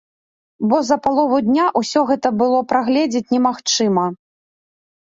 Бо 0.71 0.79
за 0.87 0.97
палову 1.07 1.37
дня 1.49 1.67
ўсё 1.83 2.03
гэта 2.09 2.33
было 2.41 2.59
прагледзець 2.75 3.25
немагчыма. 3.37 4.11